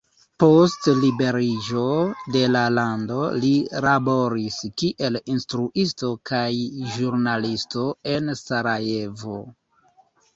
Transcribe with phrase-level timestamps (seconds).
[0.41, 1.81] Post liberiĝo
[2.35, 3.51] de la lando li
[3.87, 6.41] laboris kiel instruisto kaj
[6.95, 7.85] ĵurnalisto
[8.15, 9.37] en Sarajevo.